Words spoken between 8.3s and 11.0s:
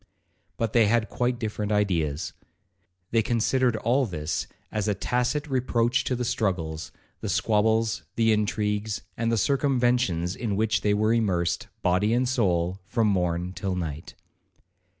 intrigues, and the circumventions, in which they